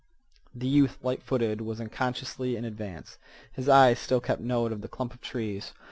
[0.55, 3.19] The youth, light footed, was unconsciously in advance.
[3.51, 5.73] His eyes still kept note of the clump of trees.